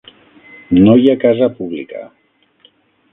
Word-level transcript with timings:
No 0.87 0.95
hi 1.01 1.05
ha 1.11 1.15
casa 1.25 1.51
pública. 1.59 2.01